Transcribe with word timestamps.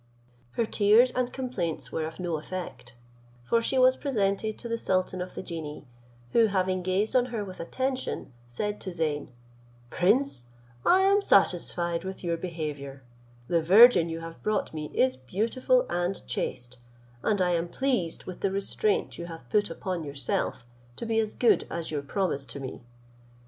Her 0.53 0.65
tears 0.65 1.11
and 1.11 1.31
complaints 1.31 1.91
were 1.91 2.05
of 2.07 2.19
no 2.19 2.37
effect, 2.37 2.95
for 3.43 3.61
she 3.61 3.77
was 3.77 3.95
presented 3.95 4.57
to 4.57 4.67
the 4.67 4.79
sultan 4.79 5.21
of 5.21 5.35
the 5.35 5.43
genii, 5.43 5.85
who 6.31 6.47
having 6.47 6.81
gazed 6.81 7.15
on 7.15 7.25
her 7.25 7.45
with 7.45 7.59
attention, 7.59 8.33
said 8.47 8.81
to 8.81 8.91
Zeyn, 8.91 9.29
"Prince, 9.91 10.45
I 10.87 11.01
am 11.01 11.21
satisfied 11.21 12.03
with 12.03 12.23
your 12.23 12.35
behaviour; 12.35 13.03
the 13.47 13.61
virgin 13.61 14.09
you 14.09 14.21
have 14.21 14.41
brought 14.41 14.73
me 14.73 14.89
is 14.91 15.15
beautiful 15.17 15.85
and 15.87 16.25
chaste, 16.25 16.79
and 17.21 17.39
I 17.39 17.51
am 17.51 17.67
pleased 17.67 18.23
with 18.25 18.39
the 18.39 18.49
restraint 18.49 19.19
you 19.19 19.27
have 19.27 19.47
put 19.51 19.69
upon 19.69 20.03
yourself 20.03 20.65
to 20.95 21.05
be 21.05 21.19
as 21.19 21.35
good 21.35 21.67
as 21.69 21.91
your 21.91 22.01
promise 22.01 22.43
to 22.45 22.59
me. 22.59 22.81